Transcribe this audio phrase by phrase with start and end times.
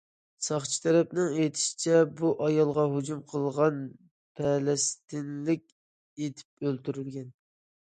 [0.43, 3.79] ساقچى تەرەپنىڭ ئېيتىشىچە، بۇ ئايالغا ھۇجۇم قىلغان
[4.41, 7.33] پەلەستىنلىك ئېتىپ ئۆلتۈرۈلگەن.